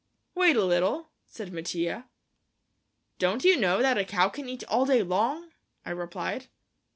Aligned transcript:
"Wait 0.33 0.55
a 0.55 0.65
little," 0.65 1.11
said 1.27 1.53
Mattia. 1.53 2.09
"Don't 3.19 3.43
you 3.43 3.55
know 3.55 3.83
that 3.83 3.99
a 3.99 4.03
cow 4.03 4.29
can 4.29 4.49
eat 4.49 4.63
all 4.63 4.83
day 4.87 5.03
long?" 5.03 5.51
I 5.85 5.91
replied. 5.91 6.47